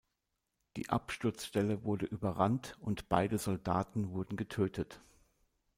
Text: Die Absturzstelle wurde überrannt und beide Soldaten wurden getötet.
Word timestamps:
Die 0.77 0.89
Absturzstelle 0.89 1.83
wurde 1.83 2.07
überrannt 2.07 2.75
und 2.79 3.07
beide 3.07 3.37
Soldaten 3.37 4.09
wurden 4.09 4.35
getötet. 4.35 4.99